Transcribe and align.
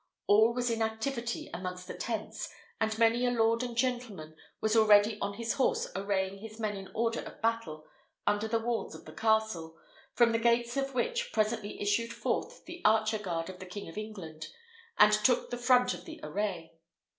All 0.25 0.51
was 0.55 0.71
in 0.71 0.81
activity 0.81 1.47
amongst 1.53 1.85
the 1.87 1.93
tents, 1.93 2.51
and 2.79 2.97
many 2.97 3.23
a 3.23 3.29
lord 3.29 3.61
and 3.61 3.77
gentleman 3.77 4.35
was 4.59 4.75
already 4.75 5.19
on 5.21 5.35
his 5.35 5.53
horse 5.53 5.87
arraying 5.95 6.39
his 6.39 6.59
men 6.59 6.75
in 6.75 6.89
order 6.95 7.19
of 7.19 7.39
battle 7.39 7.85
under 8.25 8.47
the 8.47 8.57
walls 8.57 8.95
of 8.95 9.05
the 9.05 9.13
castle, 9.13 9.77
from 10.15 10.31
the 10.31 10.39
gates 10.39 10.75
of 10.75 10.95
which 10.95 11.31
presently 11.31 11.79
issued 11.79 12.11
forth 12.13 12.65
the 12.65 12.81
archer 12.83 13.19
guard 13.19 13.47
of 13.47 13.59
the 13.59 13.67
king 13.67 13.87
of 13.89 13.95
England, 13.95 14.47
and 14.97 15.13
took 15.13 15.51
the 15.51 15.55
front 15.59 15.93
of 15.93 16.05
the 16.05 16.19
array. 16.23 16.73